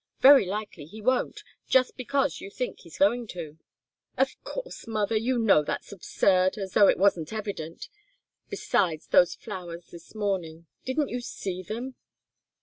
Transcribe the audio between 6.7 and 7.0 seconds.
though it